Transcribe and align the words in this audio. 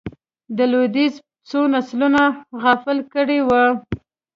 د 0.57 0.59
لوېدیځ 0.71 1.13
څو 1.49 1.59
نسلونه 1.73 2.21
غافل 2.61 2.97
کړي 3.13 3.39
وو. 3.47 3.65